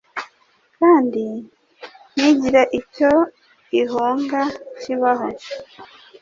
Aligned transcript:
kandi 0.77 1.25
ntigire 2.13 2.61
icyo 2.79 3.11
ihunga 3.81 4.41
kibaho 4.79 5.27